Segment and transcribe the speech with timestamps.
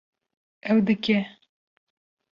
[0.69, 1.17] Ew dike